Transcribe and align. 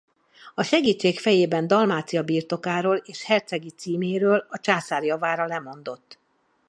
A 0.55 0.63
segítség 0.63 1.19
fejében 1.19 1.67
Dalmácia 1.67 2.23
birtokáról 2.23 2.97
és 2.97 3.21
a 3.21 3.25
hercegi 3.27 3.69
címéről 3.69 4.45
a 4.49 4.57
császár 4.59 5.03
javára 5.03 5.45
lemondott. 5.45 6.19